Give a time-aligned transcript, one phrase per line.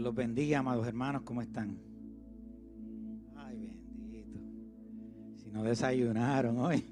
[0.00, 1.78] los bendiga, amados hermanos, ¿cómo están?
[3.36, 4.38] Ay, bendito.
[5.36, 6.84] Si no desayunaron hoy.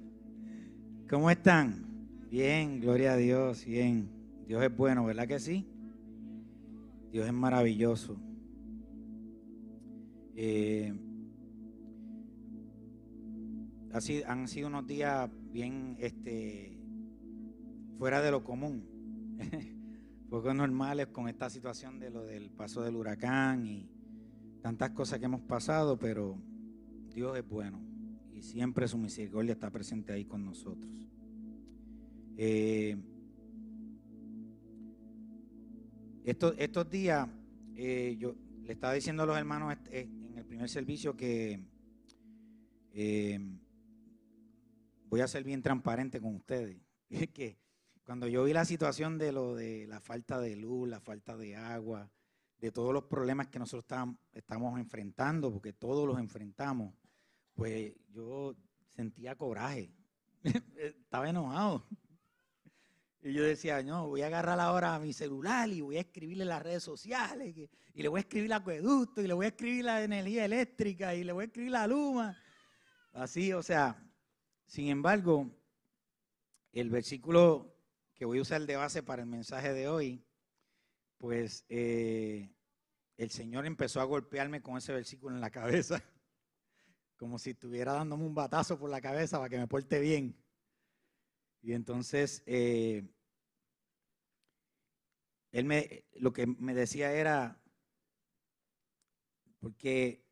[1.09, 1.87] ¿Cómo están?
[2.30, 4.10] Bien, gloria a Dios, bien.
[4.46, 5.66] Dios es bueno, ¿verdad que sí?
[7.12, 8.16] Dios es maravilloso.
[10.34, 10.93] Eh,
[13.93, 16.79] así, han sido unos días bien este,
[17.98, 18.85] fuera de lo común.
[20.29, 23.88] poco normales con esta situación de lo del paso del huracán y
[24.60, 26.37] tantas cosas que hemos pasado, pero
[27.13, 27.80] Dios es bueno
[28.32, 30.93] y siempre su misericordia está presente ahí con nosotros.
[32.37, 32.97] Eh,
[36.24, 37.29] estos, días,
[37.77, 41.60] eh, yo le estaba diciendo a los hermanos eh, en el primer servicio que
[45.09, 46.77] voy a ser bien transparente con ustedes.
[47.09, 47.59] Es que
[48.07, 51.57] cuando yo vi la situación de lo de la falta de luz, la falta de
[51.57, 52.09] agua,
[52.59, 54.01] de todos los problemas que nosotros
[54.32, 56.95] estamos enfrentando, porque todos los enfrentamos,
[57.52, 58.54] pues yo
[58.95, 59.93] sentía coraje,
[60.76, 61.85] estaba enojado.
[63.23, 66.62] Y yo decía, no, voy a agarrar ahora mi celular y voy a escribirle las
[66.62, 67.56] redes sociales,
[67.93, 71.12] y le voy a escribir el acueducto, y le voy a escribir la energía eléctrica,
[71.12, 72.38] y le voy a escribir la luma.
[73.12, 74.00] Así, o sea,
[74.65, 75.50] sin embargo,
[76.72, 77.75] el versículo
[78.16, 80.25] que voy a usar de base para el mensaje de hoy,
[81.19, 82.50] pues eh,
[83.18, 86.02] el Señor empezó a golpearme con ese versículo en la cabeza,
[87.16, 90.34] como si estuviera dándome un batazo por la cabeza para que me porte bien.
[91.60, 93.06] Y entonces, eh,
[95.52, 97.62] él me, lo que me decía era,
[99.58, 100.24] porque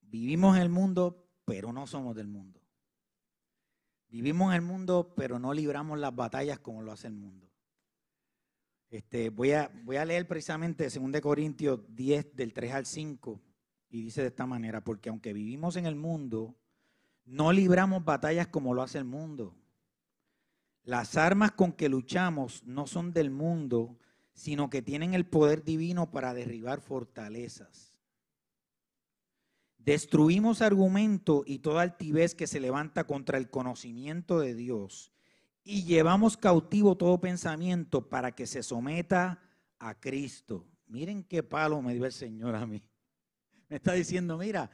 [0.00, 2.61] vivimos en el mundo, pero no somos del mundo.
[4.12, 7.50] Vivimos en el mundo, pero no libramos las batallas como lo hace el mundo.
[8.90, 13.40] Este, voy, a, voy a leer precisamente 2 Corintios 10 del 3 al 5
[13.88, 16.54] y dice de esta manera, porque aunque vivimos en el mundo,
[17.24, 19.56] no libramos batallas como lo hace el mundo.
[20.82, 23.98] Las armas con que luchamos no son del mundo,
[24.34, 27.91] sino que tienen el poder divino para derribar fortalezas.
[29.84, 35.12] Destruimos argumento y toda altivez que se levanta contra el conocimiento de Dios
[35.64, 39.42] y llevamos cautivo todo pensamiento para que se someta
[39.80, 40.68] a Cristo.
[40.86, 42.80] Miren qué palo me dio el Señor a mí.
[43.68, 44.70] Me está diciendo, mira,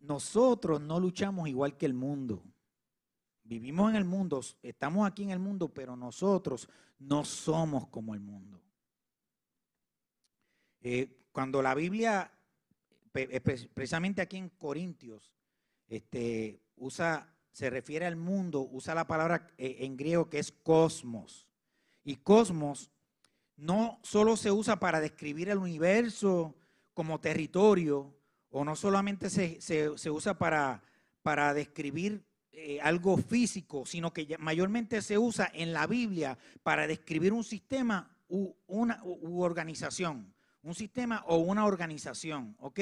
[0.00, 2.44] nosotros no luchamos igual que el mundo.
[3.42, 8.20] Vivimos en el mundo, estamos aquí en el mundo, pero nosotros no somos como el
[8.20, 8.60] mundo.
[10.82, 12.30] Eh, cuando la Biblia
[13.12, 15.32] precisamente aquí en Corintios,
[15.88, 21.46] este, usa, se refiere al mundo, usa la palabra eh, en griego que es cosmos.
[22.04, 22.90] Y cosmos
[23.56, 26.54] no solo se usa para describir el universo
[26.94, 28.14] como territorio,
[28.50, 30.82] o no solamente se, usa para,
[31.22, 37.32] para describir eh, algo físico, sino que mayormente se usa en la Biblia para describir
[37.32, 40.32] un sistema u, una, u organización
[40.62, 42.80] un sistema o una organización, ¿ok?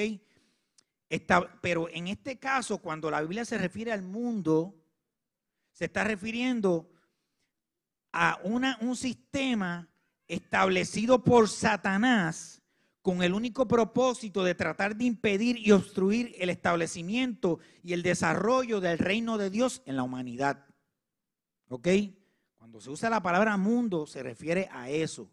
[1.63, 4.75] pero en este caso, cuando la Biblia se refiere al mundo,
[5.73, 6.91] se está refiriendo
[8.13, 9.89] a una, un sistema
[10.27, 12.63] establecido por Satanás
[13.01, 18.81] con el único propósito de tratar de impedir y obstruir el establecimiento y el desarrollo
[18.81, 20.67] del reino de Dios en la humanidad.
[21.69, 21.89] ¿Ok?
[22.57, 25.31] Cuando se usa la palabra mundo, se refiere a eso.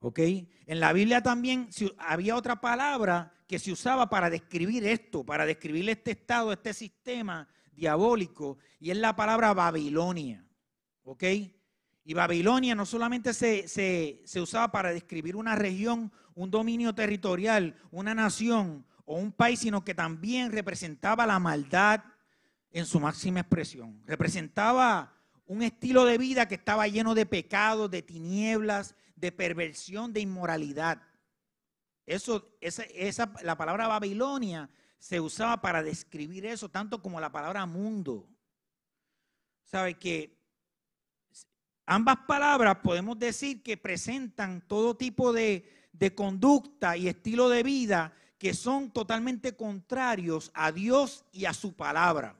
[0.00, 0.20] ¿Ok?
[0.66, 5.88] En la Biblia también había otra palabra que se usaba para describir esto, para describir
[5.88, 10.44] este estado, este sistema diabólico, y es la palabra Babilonia.
[11.04, 11.24] ¿Ok?
[12.04, 18.14] Y Babilonia no solamente se, se, usaba para describir una región, un dominio territorial, una
[18.14, 22.04] nación o un país, sino que también representaba la maldad
[22.70, 24.02] en su máxima expresión.
[24.06, 25.14] Representaba
[25.46, 31.02] un estilo de vida que estaba lleno de pecados, de tinieblas, de perversión, de inmoralidad.
[32.06, 38.28] Eso, esa, la palabra Babilonia se usaba para describir eso, tanto como la palabra mundo.
[39.64, 40.36] sabe que
[41.86, 48.12] ambas palabras podemos decir que presentan todo tipo de, de conducta y estilo de vida
[48.38, 52.36] que son totalmente contrarios a Dios y a su palabra.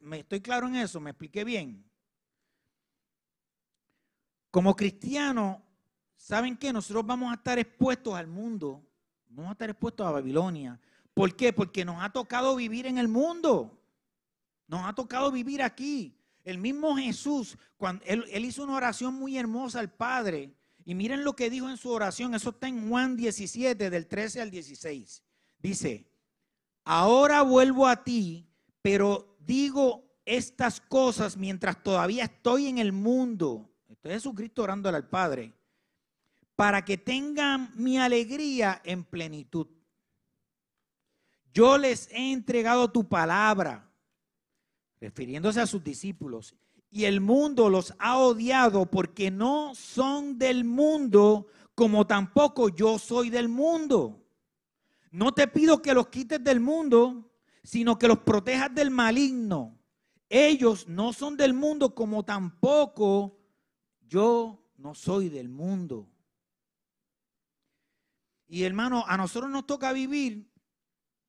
[0.00, 1.00] ¿Me estoy claro en eso?
[1.00, 1.88] ¿Me expliqué bien?
[4.50, 5.58] Como cristianos,
[6.18, 6.72] ¿saben qué?
[6.72, 8.84] Nosotros vamos a estar expuestos al mundo,
[9.28, 10.78] vamos a estar expuestos a Babilonia.
[11.14, 11.52] ¿Por qué?
[11.52, 13.80] Porque nos ha tocado vivir en el mundo,
[14.66, 16.14] nos ha tocado vivir aquí.
[16.44, 20.54] El mismo Jesús, cuando él, hizo una oración muy hermosa al Padre,
[20.84, 24.40] y miren lo que dijo en su oración, eso está en Juan 17, del 13
[24.40, 25.22] al 16.
[25.58, 26.10] Dice,
[26.84, 28.48] ahora vuelvo a ti,
[28.80, 33.70] pero digo estas cosas mientras todavía estoy en el mundo.
[33.88, 35.52] Esto es Jesucristo orándole al Padre.
[36.58, 39.68] Para que tengan mi alegría en plenitud.
[41.52, 43.88] Yo les he entregado tu palabra,
[45.00, 46.56] refiriéndose a sus discípulos,
[46.90, 51.46] y el mundo los ha odiado porque no son del mundo
[51.76, 54.26] como tampoco yo soy del mundo.
[55.12, 57.30] No te pido que los quites del mundo,
[57.62, 59.78] sino que los protejas del maligno.
[60.28, 63.38] Ellos no son del mundo como tampoco
[64.08, 66.08] yo no soy del mundo.
[68.48, 70.50] Y hermano, a nosotros nos toca vivir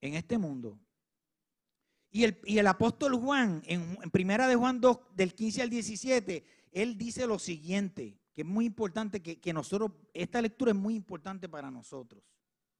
[0.01, 0.79] en este mundo.
[2.11, 7.27] Y el, apóstol Juan, en, primera de Juan 2, del 15 al 17, él dice
[7.27, 12.23] lo siguiente, que es muy importante, que, nosotros, esta lectura es muy importante para nosotros,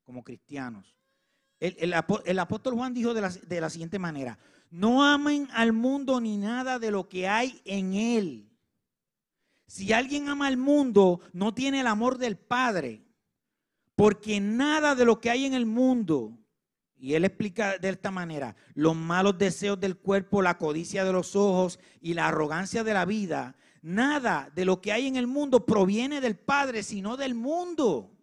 [0.03, 0.95] como cristianos.
[1.59, 4.39] El, apóstol Juan dijo de la, de la siguiente manera,
[4.71, 8.49] no amen al mundo ni nada de lo que hay en él.
[9.67, 13.03] Si alguien ama al mundo, no tiene el amor del Padre,
[13.99, 16.39] porque nada de lo que hay en el mundo,
[16.95, 21.35] y él explica de esta manera, los malos deseos del cuerpo, la codicia de los
[21.35, 25.65] ojos y la arrogancia de la vida, nada de lo que hay en el mundo
[25.65, 28.17] proviene del Padre, sino del mundo.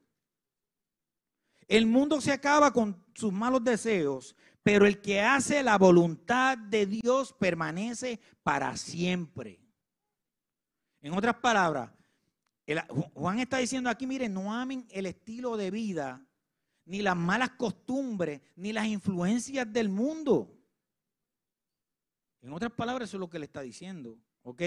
[1.69, 6.87] El mundo se acaba con sus malos deseos, pero el que hace la voluntad de
[6.87, 9.61] Dios permanece para siempre.
[11.02, 11.90] En otras palabras,
[13.14, 16.26] Juan está diciendo aquí, miren, no amen el estilo de vida
[16.86, 20.56] ni las malas costumbres, ni las influencias del mundo.
[22.40, 24.62] En otras palabras, eso es lo que le está diciendo, ¿ok?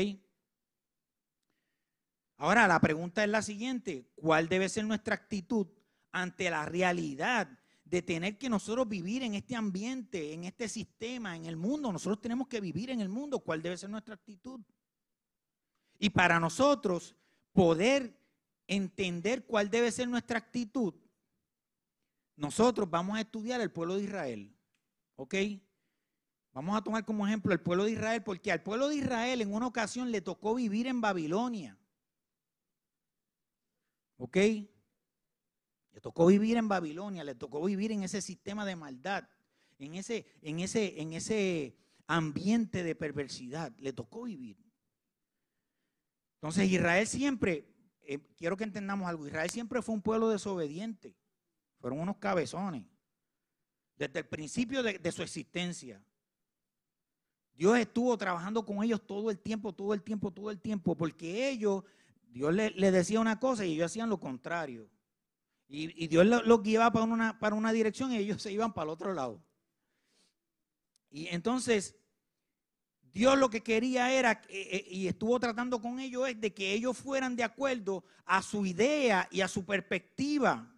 [2.37, 5.67] Ahora, la pregunta es la siguiente, ¿cuál debe ser nuestra actitud
[6.11, 7.49] ante la realidad
[7.85, 11.91] de tener que nosotros vivir en este ambiente, en este sistema, en el mundo?
[11.91, 14.59] Nosotros tenemos que vivir en el mundo, ¿cuál debe ser nuestra actitud?
[15.97, 17.15] Y para nosotros
[17.53, 18.17] poder
[18.67, 20.93] entender cuál debe ser nuestra actitud,
[22.35, 24.55] nosotros vamos a estudiar el pueblo de Israel.
[25.15, 25.35] ¿Ok?
[26.53, 29.53] Vamos a tomar como ejemplo el pueblo de Israel, porque al pueblo de Israel en
[29.53, 31.77] una ocasión le tocó vivir en Babilonia.
[34.17, 34.37] ¿Ok?
[34.37, 39.27] Le tocó vivir en Babilonia, le tocó vivir en ese sistema de maldad,
[39.77, 43.75] en ese, en ese, en ese ambiente de perversidad.
[43.77, 44.57] Le tocó vivir.
[46.41, 47.67] Entonces Israel siempre,
[48.01, 51.13] eh, quiero que entendamos algo, Israel siempre fue un pueblo desobediente.
[51.79, 52.85] Fueron unos cabezones.
[53.97, 56.01] Desde el principio de, su existencia.
[57.53, 61.49] Dios estuvo trabajando con ellos todo el tiempo, todo el tiempo, todo el tiempo, porque
[61.49, 61.83] ellos,
[62.29, 64.89] Dios les le decía una cosa y ellos hacían lo contrario.
[65.67, 68.89] Y, Dios los guiaba para una, para una dirección y ellos se iban para el
[68.91, 69.43] otro lado.
[71.11, 71.95] Y entonces,
[73.13, 76.73] Dios lo que quería era, eh, eh, y estuvo tratando con ellos, es de que
[76.73, 80.69] ellos fueran de acuerdo a su idea y a su perspectiva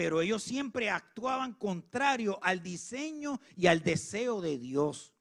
[0.00, 5.12] pero ellos siempre actuaban contrario al diseño y al deseo de Dios.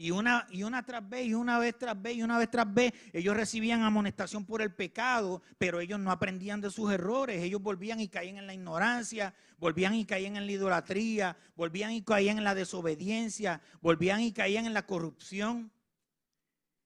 [0.00, 2.72] Y una, y una tras vez, y una vez tras vez, y una vez tras
[2.72, 7.42] vez, ellos recibían amonestación por el pecado, pero ellos no aprendían de sus errores.
[7.42, 12.02] Ellos volvían y caían en la ignorancia, volvían y caían en la idolatría, volvían y
[12.02, 15.72] caían en la desobediencia, volvían y caían en la corrupción.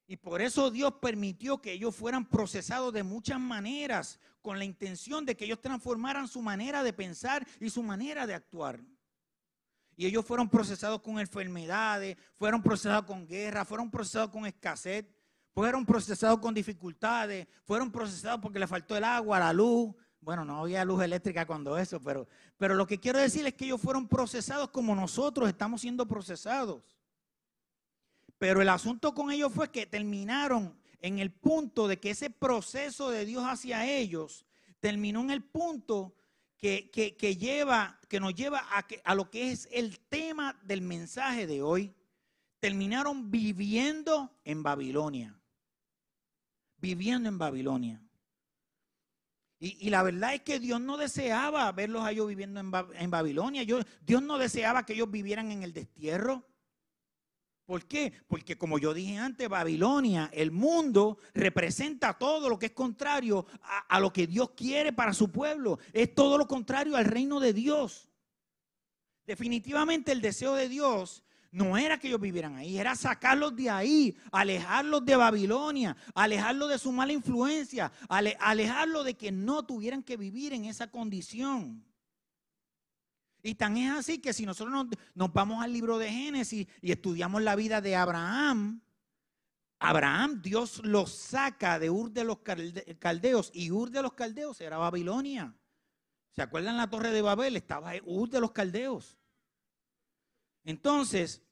[0.06, 5.26] Y por eso Dios permitió que ellos fueran procesados de muchas maneras, con la intención
[5.26, 8.80] de que ellos transformaran su manera de pensar y su manera de actuar.
[9.96, 15.06] Y ellos fueron procesados con enfermedades, fueron procesados con guerra, fueron procesados con escasez,
[15.54, 19.94] fueron procesados con dificultades, fueron procesados porque le faltó el agua, la luz.
[20.20, 23.66] Bueno, no había luz eléctrica cuando eso, pero, pero lo que quiero decir es que
[23.66, 26.82] ellos fueron procesados como nosotros estamos siendo procesados.
[28.38, 33.10] Pero el asunto con ellos fue que terminaron en el punto de que ese proceso
[33.10, 34.46] de Dios hacia ellos
[34.80, 36.14] terminó en el punto
[36.62, 41.60] que, lleva, que nos lleva a, a lo que es el tema del mensaje de
[41.60, 41.92] hoy.
[42.60, 45.36] terminaron viviendo en Babilonia.
[46.76, 48.00] Viviendo en Babilonia.
[49.58, 53.64] Y, la verdad es que Dios no deseaba verlos a ellos viviendo en, Babilonia.
[53.64, 56.44] Dios no deseaba que ellos vivieran en el destierro.
[57.72, 58.12] ¿Por qué?
[58.28, 63.46] Porque como yo dije antes, Babilonia, el mundo, representa todo lo que es contrario
[63.88, 65.78] a, lo que Dios quiere para su pueblo.
[65.94, 68.10] Es todo lo contrario al reino de Dios.
[69.26, 74.18] Definitivamente el deseo de Dios no era que ellos vivieran ahí, era sacarlos de ahí,
[74.30, 80.52] alejarlos de Babilonia, alejarlos de su mala influencia, alejarlos de que no tuvieran que vivir
[80.52, 81.82] en esa condición.
[83.42, 87.42] Y tan es así que si nosotros nos, vamos al libro de Génesis y estudiamos
[87.42, 88.80] la vida de Abraham,
[89.80, 92.38] Abraham, Dios lo saca de Ur de los
[93.00, 95.52] Caldeos y Ur de los Caldeos era Babilonia.
[96.30, 97.56] ¿Se acuerdan la torre de Babel?
[97.56, 99.18] Estaba Ur de los Caldeos.
[100.64, 101.42] Entonces,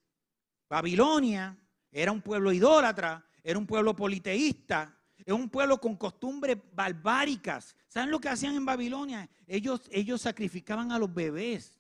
[0.69, 1.59] Babilonia
[1.91, 7.75] era un pueblo idólatra, era un pueblo politeísta, era un pueblo con costumbres barbáricas.
[7.89, 9.29] ¿Saben lo que hacían en Babilonia?
[9.49, 11.80] Ellos, ellos sacrificaban a los bebés.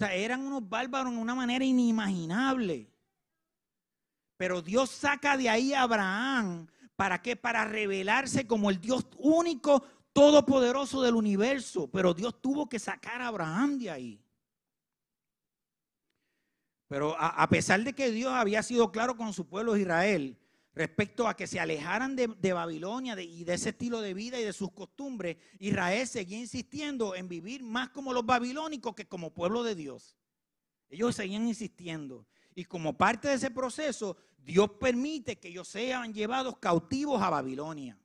[0.00, 2.90] Sea, eran unos bárbaros en una manera inimaginable.
[4.38, 6.66] Pero Dios saca de ahí a Abraham.
[6.96, 7.36] ¿Para qué?
[7.36, 11.90] Para revelarse como el Dios único, todopoderoso del universo.
[11.90, 14.24] Pero Dios tuvo que sacar a Abraham de ahí.
[16.88, 20.39] Pero a, pesar de que Dios había sido claro con su pueblo Israel
[20.72, 24.52] respecto a que se alejaran de, Babilonia y de ese estilo de vida y de
[24.52, 29.74] sus costumbres, Israel seguía insistiendo en vivir más como los babilónicos que como pueblo de
[29.74, 30.16] Dios.
[30.88, 32.26] Ellos seguían insistiendo.
[32.54, 37.98] Y como parte de ese proceso, Dios permite que ellos sean llevados cautivos a Babilonia.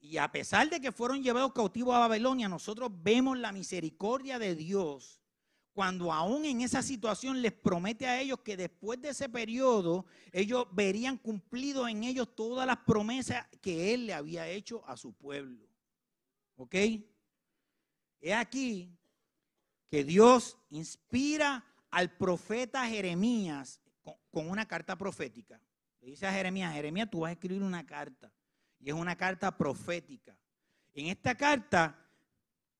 [0.00, 4.54] Y a pesar de que fueron llevados cautivos a Babilonia, nosotros vemos la misericordia de
[4.54, 5.19] Dios
[5.80, 10.66] cuando aún en esa situación les promete a ellos que después de ese periodo ellos
[10.72, 15.66] verían cumplido en ellos todas las promesas que él le había hecho a su pueblo.
[16.56, 16.74] ¿Ok?
[18.20, 18.94] Es aquí
[19.88, 23.80] que Dios inspira al profeta Jeremías
[24.30, 25.62] con, una carta profética.
[26.02, 28.30] Le dice a Jeremías, Jeremías, tú vas a escribir una carta.
[28.80, 30.36] Y es una carta profética.
[30.92, 32.09] En esta carta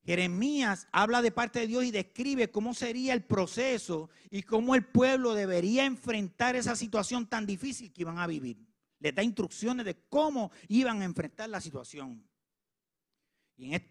[0.05, 4.85] Jeremías habla de parte de Dios y describe cómo sería el proceso y cómo el
[4.85, 8.67] pueblo debería enfrentar esa situación tan difícil que iban a vivir.
[8.99, 12.27] Les da instrucciones de cómo iban a enfrentar la situación.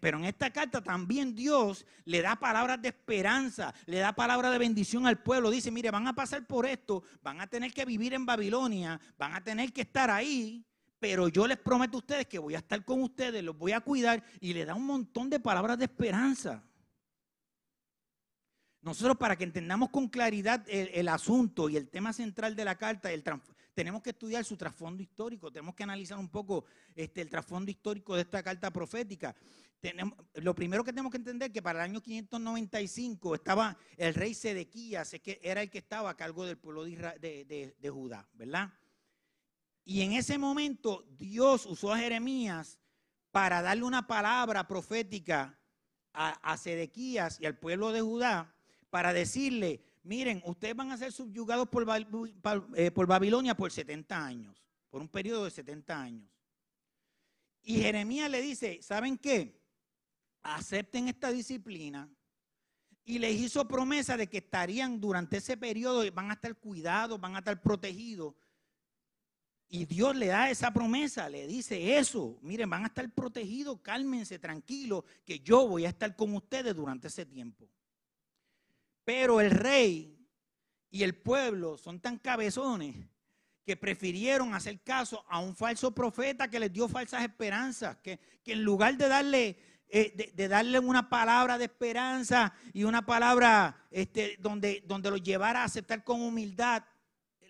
[0.00, 4.58] pero en esta carta también Dios le da palabras de esperanza, le da palabras de
[4.58, 5.48] bendición al pueblo.
[5.48, 9.34] Dice, mire, van a pasar por esto, van a tener que vivir en Babilonia, van
[9.34, 10.66] a tener que estar ahí,
[11.00, 13.80] pero yo les prometo a ustedes que voy a estar con ustedes, los voy a
[13.80, 16.62] cuidar y le da un montón de palabras de esperanza.
[18.82, 23.10] Nosotros para que entendamos con claridad el, asunto y el tema central de la carta,
[23.74, 28.14] tenemos que estudiar su trasfondo histórico, tenemos que analizar un poco este, el trasfondo histórico
[28.14, 29.34] de esta carta profética.
[30.34, 34.34] Lo primero que tenemos que entender es que para el año 595 estaba el rey
[34.34, 38.70] Sedequías, que era el que estaba a cargo del pueblo de, de Judá, ¿verdad?
[39.90, 42.78] Y en ese momento Dios usó a Jeremías
[43.32, 45.58] para darle una palabra profética
[46.12, 48.54] a, Sedequías y al pueblo de Judá
[48.88, 51.84] para decirle, miren, ustedes van a ser subyugados por,
[52.76, 56.30] eh, Babilonia por 70 años, por un periodo de 70 años.
[57.60, 59.60] Y Jeremías le dice, ¿saben qué?
[60.44, 62.08] Acepten esta disciplina.
[63.02, 67.34] Y les hizo promesa de que estarían durante ese periodo, van a estar cuidados, van
[67.34, 68.34] a estar protegidos
[69.72, 74.40] y Dios le da esa promesa, le dice eso, miren, van a estar protegidos, cálmense,
[74.40, 77.68] tranquilos, que yo voy a estar con ustedes durante ese tiempo.
[79.04, 80.18] Pero el rey
[80.90, 82.96] y el pueblo son tan cabezones
[83.64, 88.64] que prefirieron hacer caso a un falso profeta que les dio falsas esperanzas, que, en
[88.64, 89.58] lugar de darle,
[89.88, 95.62] eh, de, darle una palabra de esperanza y una palabra este, donde, donde los llevara
[95.62, 96.82] a aceptar con humildad,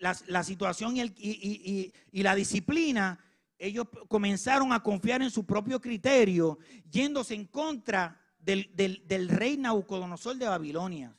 [0.01, 3.19] la, situación y, la disciplina,
[3.57, 6.57] ellos comenzaron a confiar en su propio criterio,
[6.89, 11.15] yéndose en contra del, rey Nabucodonosor de Babilonia.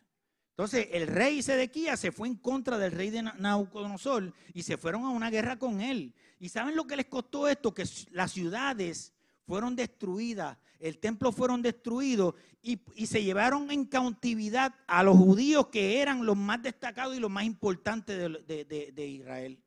[0.50, 5.04] Entonces, el rey Sedequías se fue en contra del rey de Nabucodonosor y se fueron
[5.04, 6.12] a una guerra con él.
[6.40, 7.72] ¿Y saben lo que les costó esto?
[7.72, 9.12] Que las ciudades
[9.46, 16.02] fueron destruidas, el templo fueron destruidos y, se llevaron en cautividad a los judíos que
[16.02, 19.62] eran los más destacados y los más importantes de, Israel.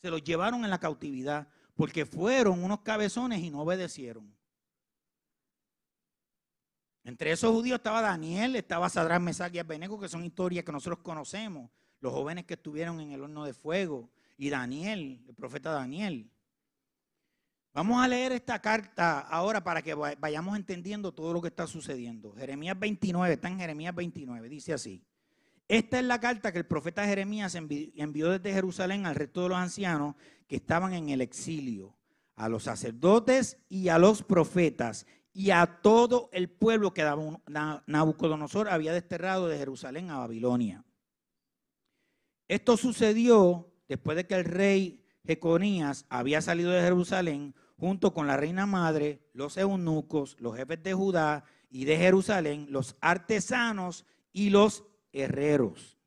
[0.00, 4.32] Se los llevaron en la cautividad porque fueron unos cabezones y no obedecieron.
[7.02, 11.00] Entre esos judíos estaba Daniel, estaba Sadrán, Mesach y Abednego, que son historias que nosotros
[11.00, 11.68] conocemos,
[12.00, 16.30] los jóvenes que estuvieron en el horno de fuego, y Daniel, el profeta Daniel.
[17.78, 22.32] Vamos a leer esta carta ahora para que vayamos entendiendo todo lo que está sucediendo.
[22.32, 25.00] Jeremías 29, está en Jeremías 29, dice así.
[25.68, 29.58] Esta es la carta que el profeta Jeremías envió desde Jerusalén al resto de los
[29.58, 30.16] ancianos
[30.48, 31.96] que estaban en el exilio,
[32.34, 37.08] a los sacerdotes y a los profetas y a todo el pueblo que
[37.86, 40.84] Nabucodonosor había desterrado de Jerusalén a Babilonia.
[42.48, 48.36] Esto sucedió después de que el rey Jeconías había salido de Jerusalén junto con la
[48.36, 54.84] reina madre, los eunucos, los jefes de Judá y de Jerusalén, los artesanos y los
[55.12, 55.98] herreros.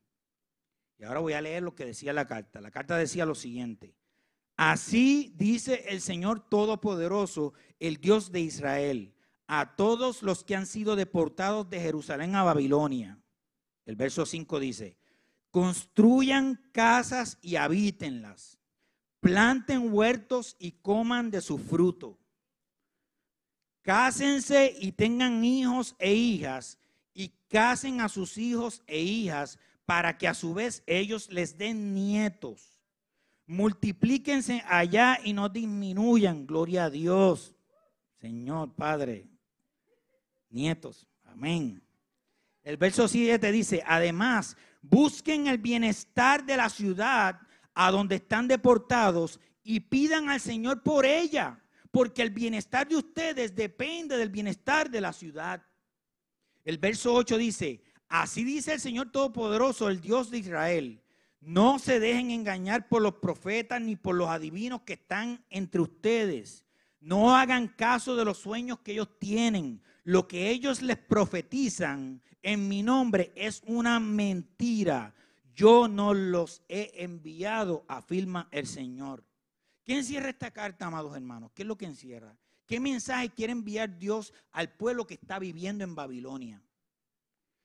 [0.99, 2.61] Y ahora voy a leer lo que decía la carta.
[2.61, 3.95] La carta decía lo siguiente.
[4.57, 9.15] Así dice el Señor Todopoderoso, el Dios de Israel,
[9.47, 13.19] a todos los que han sido deportados de Jerusalén a Babilonia.
[13.85, 14.97] El verso 5 dice,
[15.49, 18.60] construyan casas y habítenlas,
[19.21, 22.17] planten huertos y coman de su fruto.
[23.81, 26.77] Cásense y tengan hijos e hijas
[27.13, 31.93] y casen a sus hijos e hijas para que a su vez ellos les den
[31.93, 32.71] nietos
[33.51, 36.47] multiplíquense allá y no disminuyan.
[36.47, 37.53] Gloria a Dios.
[38.19, 39.27] Señor Padre.
[40.49, 41.05] Nietos.
[41.25, 41.83] Amén.
[42.63, 47.41] El verso 7 dice, además, busquen el bienestar de la ciudad
[47.85, 51.59] a donde están deportados y pidan al Señor por ella,
[51.89, 55.63] porque el bienestar de ustedes depende del bienestar de la ciudad.
[56.63, 61.01] El verso 8 dice, así dice el Señor Todopoderoso, el Dios de Israel.
[61.39, 66.65] No se dejen engañar por los profetas ni por los adivinos que están entre ustedes.
[66.99, 69.81] No hagan caso de los sueños que ellos tienen.
[70.03, 75.15] Lo que ellos les profetizan en mi nombre es una mentira.
[75.53, 79.23] Yo no los he enviado, afirma el Señor.
[79.83, 81.51] ¿Qué encierra esta carta, amados hermanos?
[81.53, 82.37] ¿Qué es lo que encierra?
[82.65, 86.61] ¿Qué mensaje quiere enviar Dios al pueblo que está viviendo en Babilonia?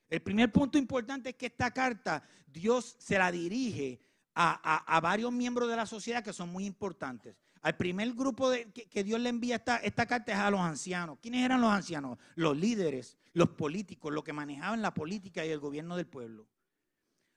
[0.08, 4.00] El primer punto importante es que esta carta Dios se la dirige
[4.34, 7.36] a, varios miembros de la sociedad que son muy importantes.
[7.62, 8.50] Al primer grupo
[8.90, 11.18] que, Dios le envía esta, esta carta es a los ancianos.
[11.20, 12.18] ¿Quiénes eran los ancianos?
[12.34, 16.46] Los líderes, los políticos, los que manejaban la política y el gobierno del pueblo.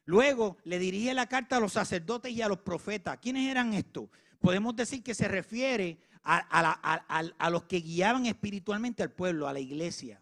[0.10, 3.20] Luego le dirige la carta a los sacerdotes y a los profetas.
[3.20, 4.10] ¿Quiénes eran estos?
[4.40, 10.20] Podemos decir que se refiere a los que guiaban espiritualmente al pueblo, a la iglesia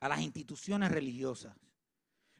[0.00, 1.56] a las instituciones religiosas.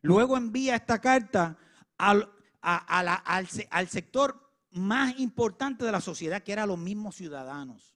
[0.03, 1.57] Luego envía esta carta
[1.97, 7.96] al, al, sector más importante de la sociedad, que eran los mismos ciudadanos.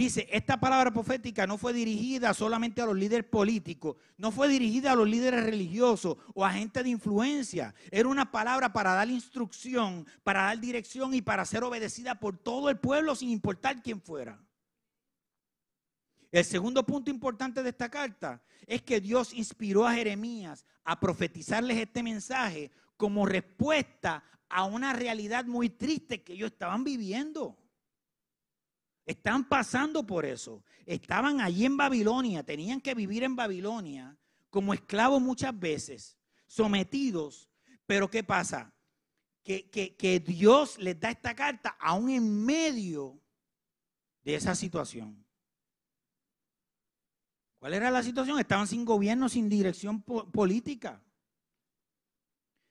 [0.00, 4.92] Dice, esta palabra profética no fue dirigida solamente a los líderes políticos, no fue dirigida
[4.92, 7.74] a los líderes religiosos o a gente de influencia.
[7.90, 12.70] Era una palabra para dar instrucción, para dar dirección y para ser obedecida por todo
[12.70, 14.42] el pueblo sin importar quién fuera.
[16.32, 21.76] El segundo punto importante de esta carta es que Dios inspiró a Jeremías a profetizarles
[21.76, 27.59] este mensaje como respuesta a una realidad muy triste que ellos estaban viviendo.
[29.10, 30.62] Están pasando por eso.
[30.86, 34.16] Estaban allí en Babilonia, tenían que vivir en Babilonia
[34.50, 37.50] como esclavos muchas veces, sometidos.
[37.86, 38.72] Pero ¿qué pasa?
[39.42, 43.20] Que, que Dios les da esta carta aún en medio
[44.22, 45.26] de esa situación.
[47.58, 48.38] ¿Cuál era la situación?
[48.38, 51.02] Estaban sin gobierno, sin dirección política.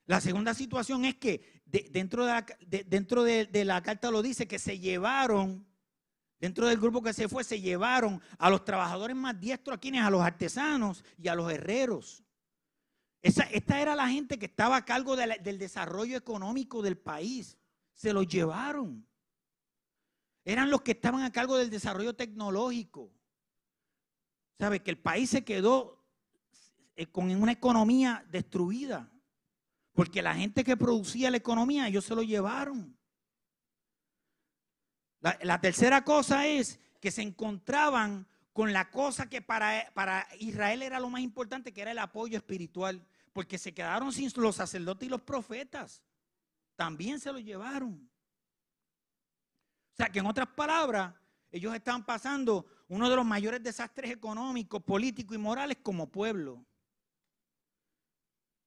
[0.06, 4.80] La segunda situación es que dentro, de dentro de, la carta lo dice que se
[4.80, 5.69] llevaron,
[6.40, 10.04] dentro del grupo que se fue, se llevaron a los trabajadores más diestros, a quienes,
[10.04, 12.24] a los artesanos y a los herreros.
[13.22, 17.58] esta era la gente que estaba a cargo del desarrollo económico del país.
[17.94, 19.06] Se los llevaron.
[20.46, 23.12] Eran los que estaban a cargo del desarrollo tecnológico.
[24.58, 24.82] ¿Sabe?
[24.82, 26.06] Que el país se quedó
[26.96, 29.12] eh, con una economía destruida.
[29.94, 32.99] Porque la gente que producía la economía, ellos se lo llevaron.
[35.22, 41.00] La, tercera cosa es que se encontraban con la cosa que para, para, Israel era
[41.00, 43.06] lo más importante, que era el apoyo espiritual.
[43.34, 46.04] Porque se quedaron sin los sacerdotes y los profetas.
[46.76, 48.10] También se lo llevaron.
[49.94, 51.14] O sea que en otras palabras,
[51.52, 56.66] ellos estaban pasando uno de los mayores desastres económicos, políticos y morales como pueblo.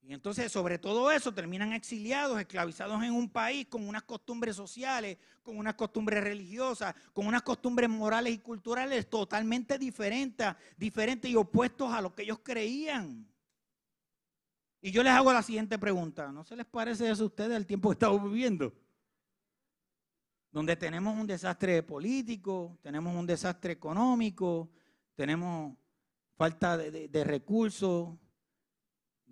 [0.05, 5.17] Y entonces, sobre todo eso, terminan exiliados, esclavizados en un país con unas costumbres sociales,
[5.43, 11.93] con unas costumbres religiosas, con unas costumbres morales y culturales totalmente diferentes, diferentes y opuestos
[11.93, 13.33] a lo que ellos creían.
[14.81, 16.33] Y yo les hago la siguiente pregunta.
[16.33, 18.75] ¿No se les parece eso a ustedes el tiempo que estamos viviendo?
[20.51, 24.69] Donde tenemos un desastre político, tenemos un desastre económico,
[25.15, 25.77] tenemos
[26.37, 28.19] falta de, recursos,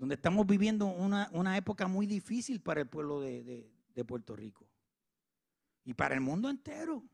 [0.01, 4.67] donde estamos viviendo una, época muy difícil para el pueblo de, de Puerto Rico
[5.85, 7.05] y para el mundo entero.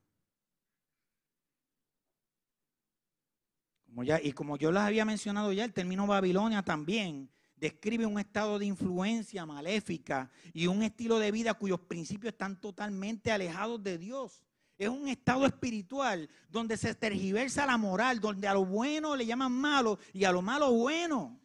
[3.87, 8.21] Como ya, y como yo les había mencionado ya, el término Babilonia también describe un
[8.21, 13.99] estado de influencia maléfica y un estilo de vida cuyos principios están totalmente alejados de
[13.99, 14.45] Dios.
[14.79, 19.51] Es un estado espiritual donde se tergiversa la moral, donde a lo bueno le llaman
[19.51, 21.41] malo y a lo malo bueno.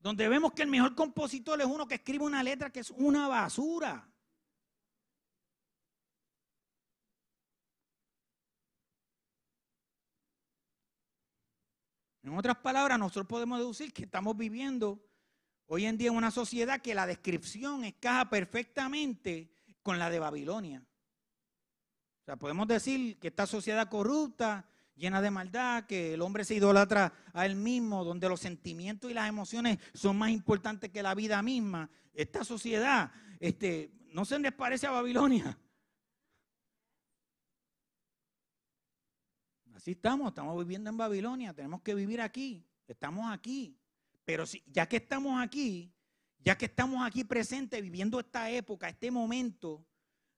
[0.00, 3.28] Donde vemos que el mejor compositor es uno que escribe una letra que es una
[3.28, 4.10] basura.
[12.22, 15.02] En otras palabras, nosotros podemos deducir que estamos viviendo
[15.66, 19.50] hoy en día en una sociedad que la descripción encaja perfectamente
[19.82, 20.84] con la de Babilonia.
[22.22, 24.68] O sea, podemos decir que esta sociedad corrupta,
[25.00, 29.14] llena de maldad, que el hombre se idolatra a él mismo, donde los sentimientos y
[29.14, 31.90] las emociones son más importantes que la vida misma.
[32.12, 33.10] Esta sociedad,
[33.40, 35.58] este, ¿no se les parece a Babilonia?
[39.74, 43.76] Así estamos, estamos viviendo en Babilonia, tenemos que vivir aquí, estamos aquí.
[44.26, 45.90] Pero si, ya que estamos aquí,
[46.38, 49.86] ya que estamos aquí presentes viviendo esta época, este momento,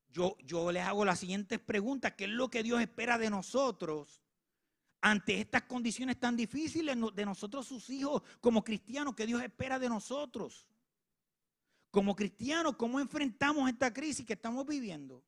[0.09, 2.13] yo, yo les hago las siguientes preguntas.
[2.17, 4.22] ¿Qué es lo que Dios espera de nosotros
[5.03, 9.15] ante estas condiciones tan difíciles de nosotros, sus hijos, como cristianos?
[9.15, 10.67] ¿Qué Dios espera de nosotros?
[11.91, 15.23] Como cristianos, ¿cómo enfrentamos esta crisis que estamos viviendo?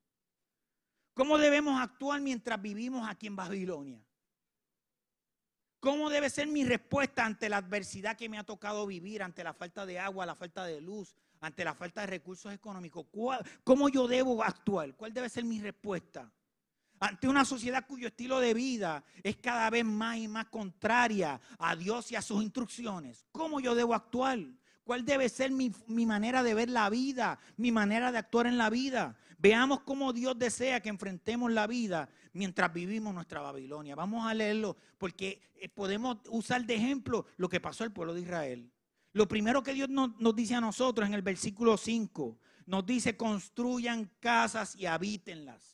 [1.12, 4.02] ¿Cómo debemos actuar mientras vivimos aquí en Babilonia?
[5.80, 9.52] ¿Cómo debe ser mi respuesta ante la adversidad que me ha tocado vivir, ante la
[9.52, 13.06] falta de agua, la falta de luz, ante la falta de recursos económicos?
[13.64, 14.96] ¿Cómo yo debo actuar?
[14.96, 16.32] ¿Cuál debe ser mi respuesta?
[17.00, 21.76] Ante una sociedad cuyo estilo de vida es cada vez más y más contraria a
[21.76, 23.26] Dios y a sus instrucciones.
[23.32, 24.38] ¿Cómo yo debo actuar?
[24.84, 28.58] ¿Cuál debe ser mi, mi manera de ver la vida, mi manera de actuar en
[28.58, 29.16] la vida?
[29.38, 33.94] Veamos cómo Dios desea que enfrentemos la vida mientras vivimos nuestra Babilonia.
[33.94, 38.22] Vamos a leerlo porque eh, podemos usar de ejemplo lo que pasó al pueblo de
[38.22, 38.70] Israel.
[39.12, 43.16] Lo primero que Dios nos, nos dice a nosotros en el versículo 5, nos dice
[43.16, 45.73] construyan casas y habítenlas.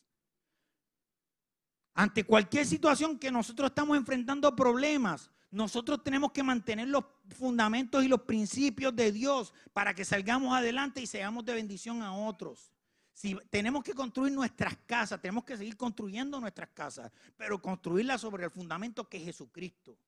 [1.94, 7.04] Ante cualquier situación que nosotros estamos enfrentando problemas, nosotros tenemos que mantener los
[7.36, 12.14] fundamentos y los principios de Dios para que salgamos adelante y seamos de bendición a
[12.14, 12.72] otros.
[13.12, 18.44] Si tenemos que construir nuestras casas, tenemos que seguir construyendo nuestras casas, pero construirlas sobre
[18.44, 19.98] el fundamento que es Jesucristo,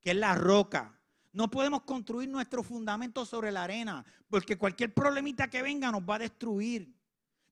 [0.00, 0.96] que es la roca.
[1.32, 6.16] No podemos construir nuestro fundamento sobre la arena, porque cualquier problemita que venga nos va
[6.16, 6.94] a destruir.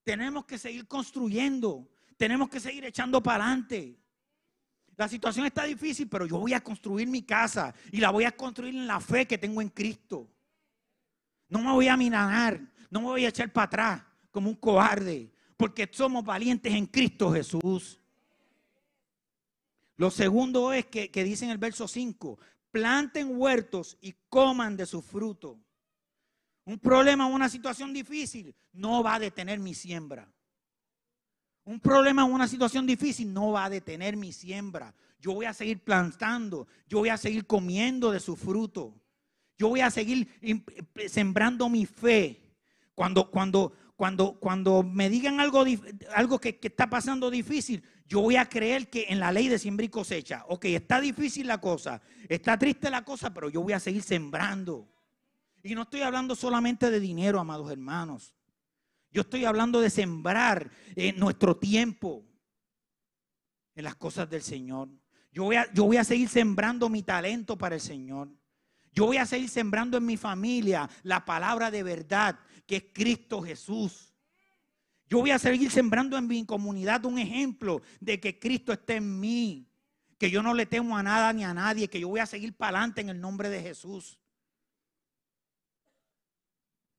[0.04, 3.98] Tenemos que seguir construyendo, tenemos que seguir echando para adelante.
[4.96, 8.32] La situación está difícil, pero yo voy a construir mi casa y la voy a
[8.32, 10.30] construir en la fe que tengo en Cristo.
[11.48, 15.30] No me voy a mirar, no me voy a echar para atrás como un cobarde,
[15.56, 18.00] porque somos valientes en Cristo Jesús.
[19.96, 22.38] Lo segundo es que, dice en el verso 5,
[22.70, 25.60] planten huertos y coman de su fruto.
[26.64, 30.32] Un problema una situación difícil no va a detener mi siembra.
[31.64, 34.94] Un problema o una situación difícil no va a detener mi siembra.
[35.18, 38.94] Yo voy a seguir plantando, yo voy a seguir comiendo de su fruto.
[39.56, 40.28] Yo voy a seguir
[41.08, 42.40] sembrando mi fe.
[42.94, 45.64] Cuando, cuando, cuando, cuando me digan algo,
[46.14, 49.86] algo que, está pasando difícil, yo voy a creer que en la ley de siembra
[49.86, 53.80] y cosecha, ok, está difícil la cosa, está triste la cosa, pero yo voy a
[53.80, 54.88] seguir sembrando.
[55.62, 58.34] Y no estoy hablando solamente de dinero, amados hermanos.
[59.14, 62.26] Yo estoy hablando de sembrar en nuestro tiempo
[63.76, 64.88] en las cosas del Señor.
[65.30, 68.28] Yo voy, a, yo voy a seguir sembrando mi talento para el Señor.
[68.92, 73.40] Yo voy a seguir sembrando en mi familia la palabra de verdad que es Cristo
[73.40, 74.12] Jesús.
[75.08, 79.20] Yo voy a seguir sembrando en mi comunidad un ejemplo de que Cristo está en
[79.20, 79.70] mí,
[80.18, 82.56] que yo no le temo a nada ni a nadie, que yo voy a seguir
[82.56, 84.18] para adelante en el nombre de Jesús.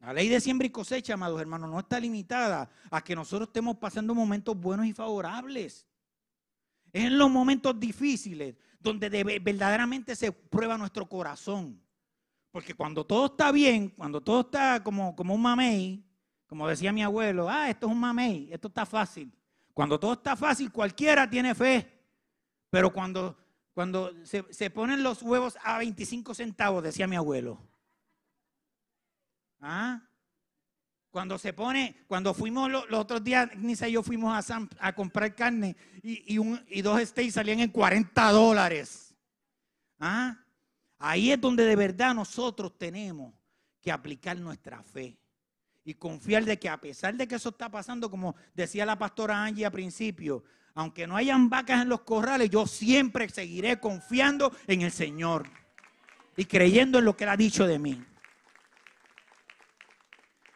[0.05, 3.77] La ley de siembra y cosecha, amados hermanos, no está limitada a que nosotros estemos
[3.77, 5.87] pasando momentos buenos y favorables.
[6.93, 11.81] Es en los momentos difíciles donde verdaderamente se prueba nuestro corazón.
[12.51, 16.05] Porque cuando todo está bien, cuando todo está como, como un mamey,
[16.45, 19.33] como decía mi abuelo, ah, esto es un mamey, esto está fácil.
[19.73, 21.91] Cuando todo está fácil, cualquiera tiene fe.
[22.69, 23.35] Pero cuando,
[23.73, 27.59] cuando se, se ponen los huevos a 25 centavos, decía mi abuelo.
[29.67, 29.99] ¿Ah?
[31.10, 35.75] Cuando se pone, cuando fuimos los, otros días, Nisa y yo fuimos a, comprar carne
[36.04, 39.15] y, y, dos steaks salían en 40 dólares.
[39.99, 40.38] ¿Ah?
[40.99, 43.34] Ahí es donde de verdad nosotros tenemos
[43.82, 45.17] que aplicar nuestra fe
[45.84, 49.43] y confiar de que a pesar de que eso está pasando, como decía la pastora
[49.43, 50.43] Angie al principio,
[50.75, 55.49] aunque no hayan vacas en los corrales, yo siempre seguiré confiando en el Señor
[56.38, 58.06] y creyendo en lo que Él ha dicho de mí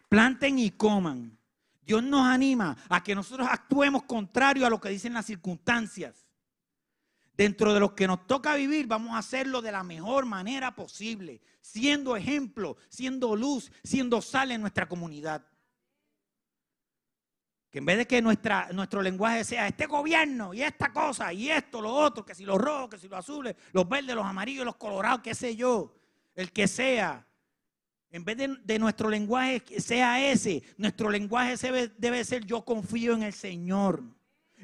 [0.09, 1.37] planten y coman.
[1.81, 6.27] Dios nos anima a que nosotros actuemos contrario a lo que dicen las circunstancias.
[7.33, 11.41] Dentro de lo que nos toca vivir, vamos a hacerlo de la mejor manera posible,
[11.61, 15.45] siendo ejemplo, siendo luz, siendo sal en nuestra comunidad.
[17.71, 21.81] Que en vez de que nuestro lenguaje sea este gobierno y esta cosa y esto,
[21.81, 24.75] lo otro, que si los rojos, que si los azules, los verdes, los amarillos, los
[24.75, 25.95] colorados, qué sé yo,
[26.35, 27.25] el que sea,
[28.11, 31.55] en vez de, nuestro lenguaje sea ese, nuestro lenguaje
[31.97, 34.03] debe, ser yo confío en el Señor.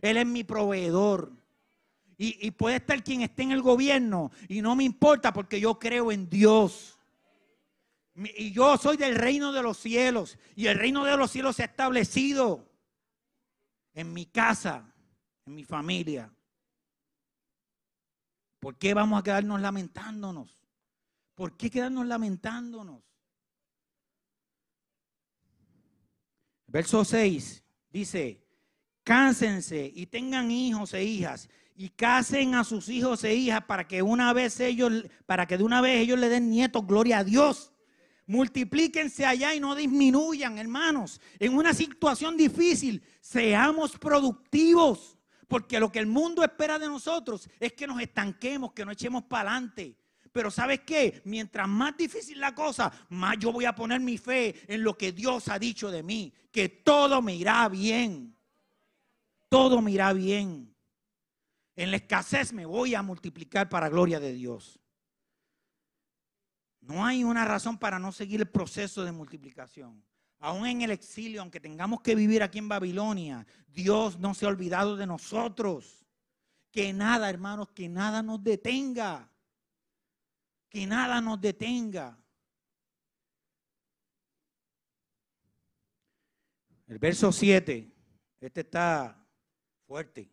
[0.01, 1.31] Él es mi proveedor.
[2.17, 6.13] Y puede estar quien esté en el gobierno y no me importa porque yo creo
[6.13, 6.97] en Dios.
[8.15, 10.37] Y yo soy del reino de los cielos.
[10.55, 12.65] Y el reino de los cielos se ha establecido
[13.93, 14.89] en mi casa,
[15.45, 16.33] en mi familia.
[18.59, 20.57] ¿Por qué vamos a quedarnos lamentándonos?
[21.35, 23.03] ¿Por qué quedarnos lamentándonos?
[26.75, 28.43] Verso 6 dice,
[29.05, 34.01] cánsense y tengan hijos e hijas y casen a sus hijos e hijas para que
[34.01, 34.91] una vez ellos,
[35.25, 37.71] para que de una vez ellos le den nietos, gloria a Dios.
[38.27, 41.21] Multiplíquense allá y no disminuyan, hermanos.
[41.39, 45.17] En una situación difícil, seamos productivos.
[45.47, 49.23] Porque lo que el mundo espera de nosotros es que nos estanquemos, que no echemos
[49.23, 49.95] para adelante.
[50.35, 51.21] Pero ¿sabes qué?
[51.23, 55.13] Mientras más difícil la cosa, más yo voy a poner mi fe en lo que
[55.13, 58.35] Dios ha dicho de mí, que todo me irá bien.
[59.47, 60.75] Todo me irá bien.
[61.77, 64.77] En la escasez me voy a multiplicar para gloria de Dios.
[66.81, 70.03] No hay una razón para no seguir el proceso de multiplicación.
[70.39, 74.49] Aún en el exilio, aunque tengamos que vivir aquí en Babilonia, Dios no se ha
[74.49, 76.05] olvidado de nosotros.
[76.71, 79.31] Que nada, hermanos, que nada nos detenga
[80.75, 82.21] que nada nos detenga.
[86.85, 87.89] El verso 7,
[88.41, 89.25] este está
[89.87, 90.29] fuerte.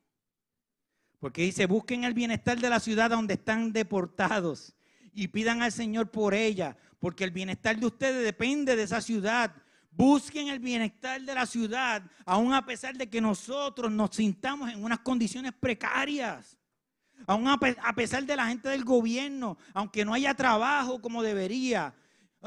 [1.20, 4.74] Porque dice, busquen el bienestar de la ciudad donde están deportados
[5.12, 9.54] y pidan al Señor por ella, porque el bienestar de ustedes depende de esa ciudad.
[9.92, 14.82] Busquen el bienestar de la ciudad, aun a pesar de que nosotros nos sintamos en
[14.82, 16.58] unas condiciones precarias.
[17.26, 21.94] Aún a pesar de la gente del gobierno, aunque no haya trabajo como debería,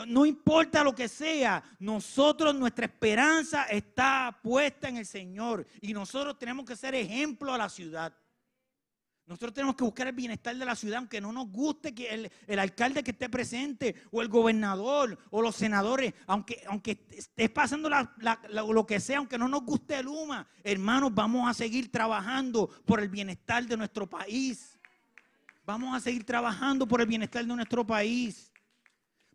[0.08, 6.38] no importa lo que sea, nosotros, nuestra esperanza está puesta en el Señor y nosotros
[6.38, 8.14] tenemos que ser ejemplo a la ciudad.
[9.28, 12.60] Nosotros tenemos que buscar el bienestar de la ciudad, aunque no nos guste que el,
[12.60, 18.86] alcalde que esté presente, o el gobernador, o los senadores, aunque, aunque esté pasando lo
[18.86, 23.10] que sea, aunque no nos guste el UMA, hermanos, vamos a seguir trabajando por el
[23.10, 24.78] bienestar de nuestro país.
[25.66, 28.54] Vamos a seguir trabajando por el bienestar de nuestro país,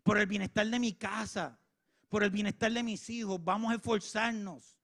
[0.03, 1.59] por el bienestar de mi casa,
[2.07, 3.43] por el bienestar de mis hijos.
[3.43, 4.77] Vamos a esforzarnos.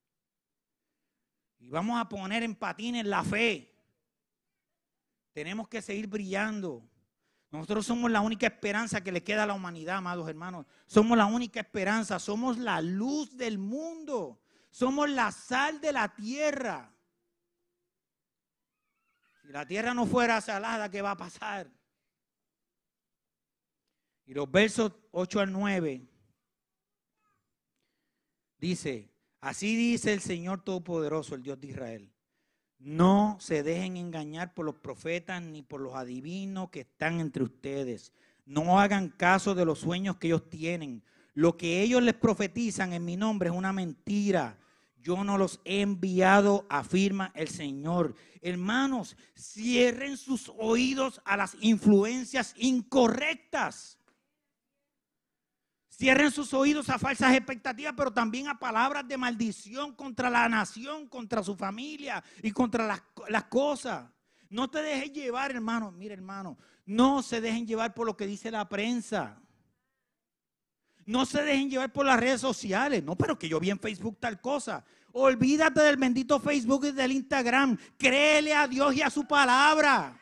[1.59, 3.76] Y vamos a poner en patines la fe.
[5.37, 6.89] Tenemos que seguir brillando.
[7.51, 10.65] Nosotros somos la única esperanza que le queda a la humanidad, amados hermanos.
[10.87, 12.17] Somos la única esperanza.
[12.17, 14.41] Somos la luz del mundo.
[14.71, 16.91] Somos la sal de la tierra.
[19.43, 21.69] Si la tierra no fuera salada, ¿qué va a pasar?
[24.25, 26.09] Y los versos 8 al 9
[28.57, 32.16] dice, así dice el Señor Todopoderoso, el Dios de Israel.
[32.79, 38.13] No se dejen engañar por los profetas ni por los adivinos que están entre ustedes.
[38.45, 41.03] No hagan caso de los sueños que ellos tienen.
[41.33, 44.57] Lo que ellos les profetizan en mi nombre es una mentira.
[45.01, 48.15] Yo no los he enviado, afirma el Señor.
[48.41, 53.97] Hermanos, cierren sus oídos a las influencias incorrectas.
[55.97, 61.07] Cierren sus oídos a falsas expectativas, pero también a palabras de maldición contra la nación,
[61.07, 64.05] contra su familia y contra las, cosas.
[64.47, 65.91] No te dejes llevar, hermano.
[65.91, 66.55] Mire, hermano,
[66.85, 69.41] no se dejen llevar por lo que dice la prensa.
[71.07, 73.03] No se dejen llevar por las redes sociales.
[73.03, 74.85] No, pero que yo vi en Facebook tal cosa.
[75.13, 77.75] Olvídate del bendito Facebook y del Instagram.
[77.97, 80.15] Créele a Dios y a su palabra.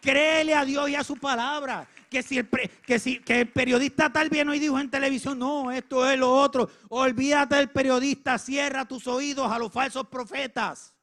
[0.00, 1.86] Créele a Dios y a su palabra.
[2.16, 5.70] Que si el, que si, que el periodista tal bien hoy dijo en televisión, no,
[5.70, 6.70] esto es lo otro.
[6.88, 10.94] Olvídate del periodista, cierra tus oídos a los falsos profetas.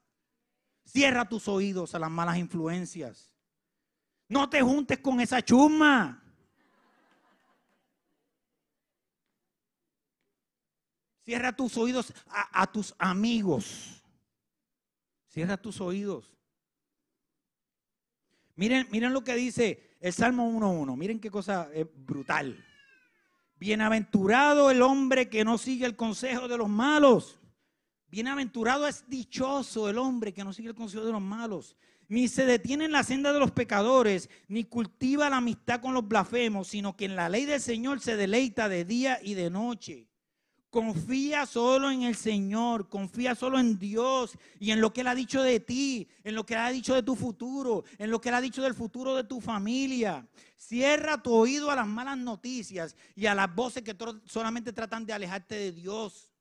[0.83, 3.31] Cierra tus oídos a las malas influencias.
[4.27, 6.19] No te juntes con esa chuma.
[11.21, 14.03] Cierra tus oídos a, tus amigos.
[15.27, 16.33] Cierra tus oídos.
[18.55, 20.97] Miren, miren lo que dice el Salmo 1.1.
[20.97, 22.61] Miren qué cosa brutal.
[23.55, 27.39] Bienaventurado el hombre que no sigue el consejo de los malos.
[28.09, 31.77] Bienaventurado es dichoso el hombre que no sigue el consejo de los malos.
[32.09, 36.05] Ni se detiene en la senda de los pecadores, ni cultiva la amistad con los
[36.05, 40.09] blasfemos, sino que en la ley del Señor se deleita de día y de noche.
[40.73, 45.13] Confía solo en el Señor, confía solo en Dios y en lo que Él ha
[45.13, 48.29] dicho de ti, en lo que Él ha dicho de tu futuro, en lo que
[48.29, 50.27] Él ha dicho del futuro de tu familia.
[50.57, 55.13] Cierra tu oído a las malas noticias y a las voces que solamente tratan de
[55.13, 56.31] alejarte de Dios.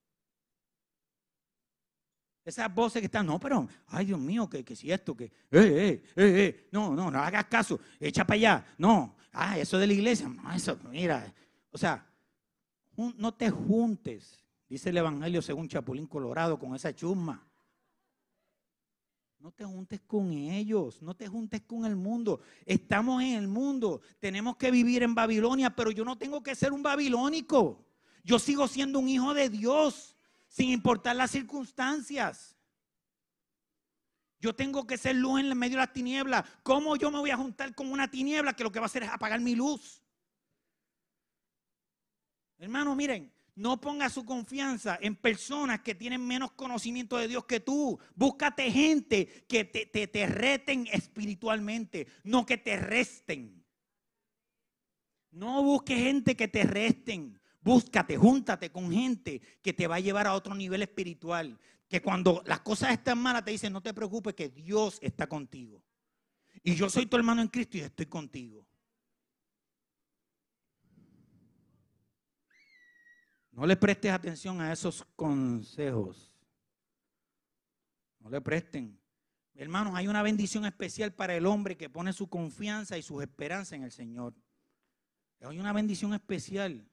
[2.43, 5.31] Esas voces que están, no, pero, ay Dios mío, que, que si esto, que, eh,
[5.51, 9.87] eh, eh, eh, no, no, no hagas caso, echa para allá, no, ah, eso de
[9.87, 11.31] la iglesia, no, eso, mira,
[11.71, 12.12] o sea,
[13.17, 17.47] no te juntes, dice el Evangelio según Chapulín Colorado, con esa chusma.
[19.39, 22.41] No te juntes con ellos, no te juntes con el mundo.
[22.65, 26.73] Estamos en el mundo, tenemos que vivir en Babilonia, pero yo no tengo que ser
[26.73, 27.85] un babilónico.
[28.23, 32.57] Yo sigo siendo un hijo de Dios, sin importar las circunstancias.
[34.39, 36.45] Yo tengo que ser luz en medio de las tinieblas.
[36.63, 39.03] ¿Cómo yo me voy a juntar con una tiniebla que lo que va a hacer
[39.03, 40.03] es apagar mi luz?
[42.63, 47.59] Hermano, miren, no ponga su confianza en personas que tienen menos conocimiento de Dios que
[47.59, 47.99] tú.
[48.15, 53.67] Búscate gente que te, te, reten espiritualmente, no que te resten.
[55.33, 57.37] No busques gente que te resten.
[57.61, 61.59] Búscate, júntate con gente que te va a llevar a otro nivel espiritual.
[61.89, 65.83] Que cuando las cosas están malas te dicen, no te preocupes, que Dios está contigo.
[66.63, 68.65] Y yo soy tu hermano en Cristo y estoy contigo.
[73.53, 76.35] No le prestes atención a esos consejos.
[78.19, 78.99] No le presten.
[79.55, 83.75] Hermanos, hay una bendición especial para el hombre que pone su confianza y sus esperanzas
[83.75, 84.35] en el Señor.
[85.43, 86.89] Hay una bendición especial.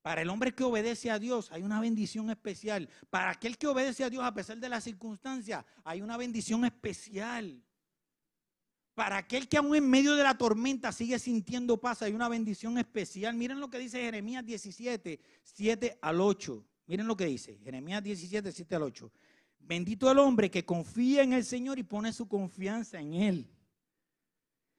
[0.00, 2.88] Para el hombre que obedece a Dios hay una bendición especial.
[3.10, 7.62] Para aquel que obedece a Dios a pesar de las circunstancias hay una bendición especial.
[8.96, 12.78] Para aquel que aún en medio de la tormenta sigue sintiendo paz, hay una bendición
[12.78, 13.34] especial.
[13.34, 16.64] Miren lo que dice Jeremías 17, 7 al 8.
[16.86, 19.12] Miren lo que dice Jeremías 17, 7 al 8.
[19.58, 23.50] Bendito el hombre que confía en el Señor y pone su confianza en Él.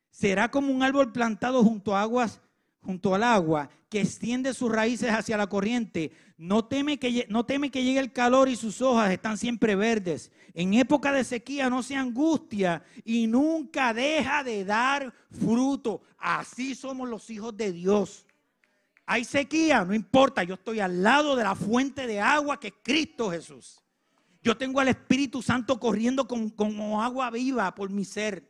[0.10, 2.42] Será como un árbol plantado junto a aguas
[2.88, 7.70] junto al agua, que extiende sus raíces hacia la corriente, no teme, que, no teme
[7.70, 10.32] que llegue el calor y sus hojas están siempre verdes.
[10.54, 16.02] En época de sequía no se angustia y nunca deja de dar fruto.
[16.18, 18.26] Así somos los hijos de Dios.
[19.06, 22.74] Hay sequía, no importa, yo estoy al lado de la fuente de agua que es
[22.82, 23.82] Cristo Jesús.
[24.42, 28.50] Yo tengo al Espíritu Santo corriendo como agua viva por mi ser.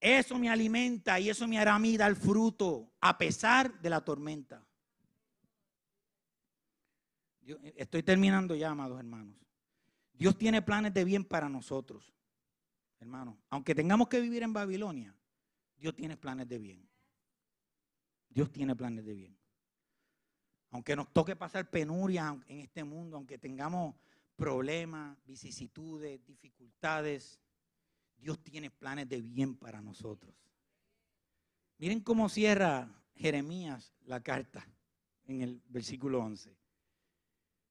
[0.00, 4.02] Eso me alimenta y eso me hará a mí dar fruto a pesar de la
[4.02, 4.64] tormenta.
[7.76, 9.36] estoy terminando ya, amados hermanos.
[10.14, 12.14] Dios tiene planes de bien para nosotros,
[12.98, 13.36] hermanos.
[13.50, 15.14] Aunque tengamos que vivir en Babilonia,
[15.76, 16.88] Dios tiene planes de bien.
[18.28, 19.36] Dios tiene planes de bien.
[20.70, 23.94] Aunque nos toque pasar penuria en este mundo, aunque tengamos
[24.36, 27.40] problemas, vicisitudes, dificultades,
[28.20, 30.34] Dios tiene planes de bien para nosotros.
[31.78, 34.66] Miren cómo cierra Jeremías la carta
[35.26, 36.54] en el versículo 11.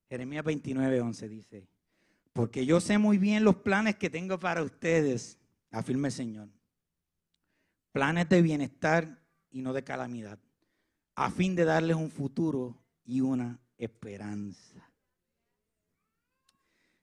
[0.09, 1.67] Jeremías 29, 11 dice,
[2.33, 5.37] porque yo sé muy bien los planes que tengo para ustedes,
[5.71, 6.49] afirma el Señor.
[7.91, 9.21] Planes de bienestar
[9.51, 10.39] y no de calamidad,
[11.15, 14.89] a fin de darles un futuro y una esperanza.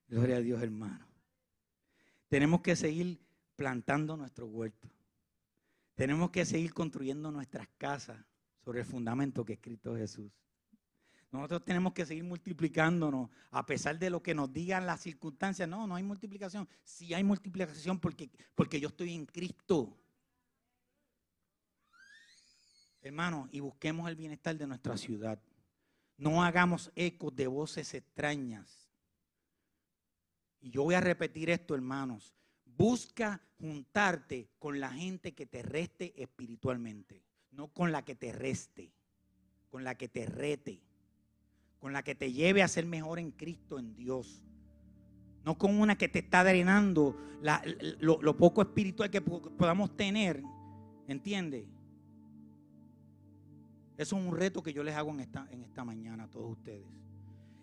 [0.09, 1.07] Gloria a Dios, hermano.
[2.28, 3.25] Tenemos que seguir
[3.57, 4.88] plantando nuestro huerto.
[5.94, 8.22] Tenemos que seguir construyendo nuestras casas
[8.62, 10.30] sobre el fundamento que es Cristo Jesús.
[11.32, 15.68] Nosotros tenemos que seguir multiplicándonos a pesar de lo que nos digan las circunstancias.
[15.68, 16.68] No, no hay multiplicación.
[16.84, 19.98] Sí hay multiplicación porque, porque yo estoy en Cristo.
[23.00, 25.40] Hermano, y busquemos el bienestar de nuestra ciudad.
[26.16, 28.88] No hagamos ecos de voces extrañas.
[30.61, 32.34] Y yo voy a repetir esto, hermanos.
[32.76, 38.92] Busca juntarte con la gente que te reste espiritualmente, no con la que te reste,
[39.70, 40.82] con la que te rete,
[41.78, 44.42] con la que te lleve a ser mejor en Cristo, en Dios.
[45.44, 47.16] No con una que te está drenando
[48.00, 50.42] lo, poco espiritual que podamos tener.
[51.06, 51.68] ¿Entiendes?
[53.96, 56.52] Eso es un reto que yo les hago en esta, en esta mañana a todos
[56.52, 56.86] ustedes.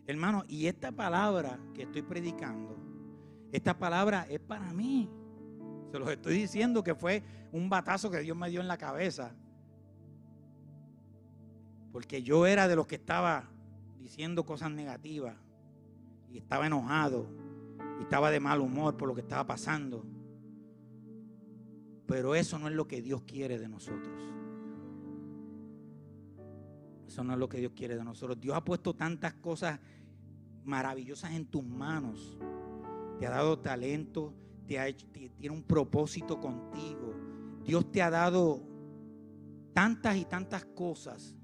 [0.07, 2.93] Hermano, y esta palabra que estoy predicando,
[3.54, 5.08] esta palabra es para mí.
[5.91, 9.32] Se los estoy diciendo que fue un batazo que Dios me dio en la cabeza.
[11.91, 13.47] Porque yo era de los que estaba
[13.99, 15.36] diciendo cosas negativas
[16.32, 17.28] y estaba enojado
[17.99, 20.04] y estaba de mal humor por lo que estaba pasando.
[22.08, 24.20] Pero eso no es lo que Dios quiere de nosotros.
[27.06, 28.41] Eso no es lo que Dios quiere de nosotros.
[28.41, 29.80] Dios ha puesto tantas cosas
[30.64, 32.39] maravillosas en tus manos
[33.24, 34.34] te ha dado talento,
[34.68, 37.14] te ha tiene un propósito contigo.
[37.64, 38.62] Dios te ha dado
[39.72, 41.38] tantas y tantas cosas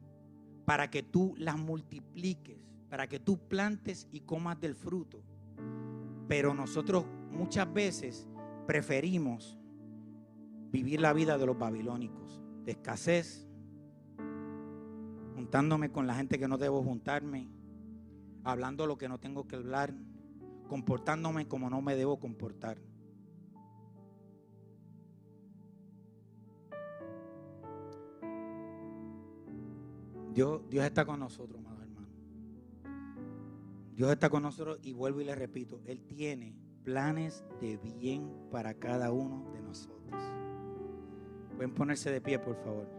[0.66, 2.58] para que tú las multipliques,
[2.90, 5.24] para que tú plantes y comas del fruto.
[6.28, 8.28] Pero nosotros muchas veces
[8.68, 9.58] preferimos
[10.74, 13.48] vivir la vida de los babilónicos, de escasez,
[15.34, 17.48] juntándome con la gente que no debo juntarme,
[18.44, 19.94] hablando lo que no tengo que hablar,
[20.70, 22.78] comportándome como no me debo comportar.
[30.34, 32.08] Dios, Dios está con nosotros, amado hermano.
[33.96, 38.76] Dios está con nosotros y vuelvo y le repito, Él tiene planes de bien para
[38.76, 40.24] cada uno de nosotros.
[41.56, 42.99] Pueden ponerse de pie, por favor.